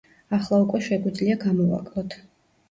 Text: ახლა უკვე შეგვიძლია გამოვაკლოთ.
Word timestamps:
ახლა 0.37 0.59
უკვე 0.63 0.79
შეგვიძლია 0.87 1.37
გამოვაკლოთ. 1.45 2.17